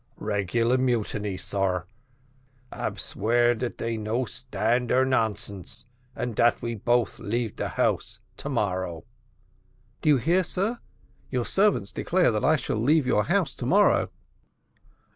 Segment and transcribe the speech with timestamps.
[0.17, 1.85] "Regular mutiny, sar
[2.71, 5.85] ab swear dat dey no stand our nonsense,
[6.15, 9.05] and dat we both leave the house to morrow."
[10.01, 10.79] "Do you hear, sir,
[11.29, 14.09] your servants declare that I shall leave your house to morrow."